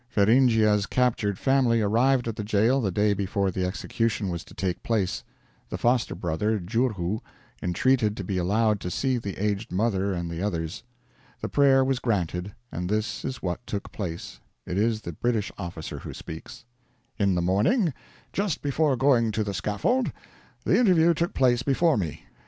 [0.09, 4.81] Feringhea's captured family arrived at the jail the day before the execution was to take
[4.81, 5.23] place.
[5.69, 7.19] The foster brother, Jhurhoo,
[7.61, 10.81] entreated to be allowed to see the aged mother and the others.
[11.41, 15.99] The prayer was granted, and this is what took place it is the British officer
[15.99, 16.65] who speaks:
[17.19, 17.93] "In the morning,
[18.33, 20.11] just before going to the scaffold,
[20.63, 22.23] the interview took place before me.